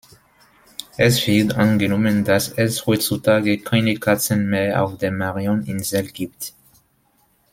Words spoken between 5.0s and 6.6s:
Marion-Insel gibt.